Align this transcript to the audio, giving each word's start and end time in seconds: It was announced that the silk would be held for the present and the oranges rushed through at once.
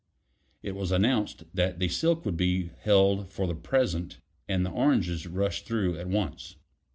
It 0.63 0.71
was 0.75 0.91
announced 0.91 1.43
that 1.53 1.77
the 1.77 1.87
silk 1.87 2.25
would 2.25 2.35
be 2.35 2.71
held 2.79 3.29
for 3.29 3.45
the 3.45 3.53
present 3.53 4.19
and 4.49 4.65
the 4.65 4.71
oranges 4.71 5.27
rushed 5.27 5.67
through 5.67 5.99
at 5.99 6.07
once. 6.09 6.55